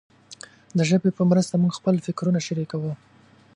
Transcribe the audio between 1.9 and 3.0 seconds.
فکرونه شریکوو.